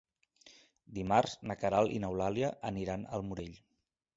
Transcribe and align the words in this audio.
Dimarts 0.95 1.35
na 1.51 1.57
Queralt 1.65 1.93
i 1.99 1.99
n'Eulàlia 2.05 2.51
aniran 2.71 3.07
al 3.19 3.27
Morell. 3.29 3.57